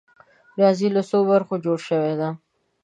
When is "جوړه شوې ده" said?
1.63-2.29